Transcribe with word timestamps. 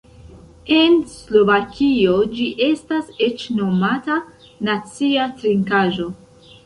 En 0.75 0.95
Slovakio 1.09 2.15
ĝi 2.39 2.47
estas 2.69 3.11
eĉ 3.29 3.45
nomata 3.59 4.19
"nacia 4.71 5.29
trinkaĵo". 5.43 6.09